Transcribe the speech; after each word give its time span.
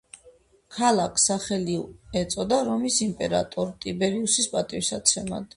ქალაქს 0.77 1.25
სახელი 1.31 1.75
ეწოდა 2.23 2.61
რომის 2.71 2.99
იმპერატორ 3.09 3.73
ტიბერიუსის 3.85 4.53
პატივსაცემად. 4.57 5.49